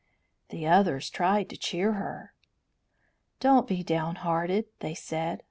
[0.49, 2.33] The others tried to cheer her.
[3.39, 5.39] "Don't be downhearted," they said.